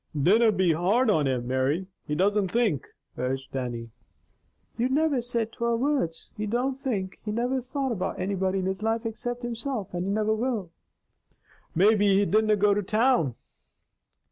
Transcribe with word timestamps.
"Dinna 0.19 0.51
be 0.51 0.73
hard 0.73 1.11
on 1.11 1.27
him, 1.27 1.45
Mary. 1.47 1.85
He 2.07 2.15
doesna 2.15 2.47
think," 2.49 2.87
urged 3.19 3.51
Dannie. 3.51 3.91
"You 4.75 4.89
niver 4.89 5.21
said 5.21 5.51
twer 5.51 5.75
words. 5.75 6.31
He 6.35 6.47
don't 6.47 6.79
think. 6.79 7.19
He 7.23 7.31
niver 7.31 7.61
thought 7.61 7.91
about 7.91 8.17
anybody 8.19 8.57
in 8.57 8.65
his 8.65 8.81
life 8.81 9.05
except 9.05 9.43
himself, 9.43 9.93
and 9.93 10.03
he 10.05 10.11
niver 10.11 10.33
will." 10.33 10.71
"Maybe 11.75 12.17
he 12.17 12.25
didna 12.25 12.55
go 12.55 12.73
to 12.73 12.81
town!" 12.81 13.35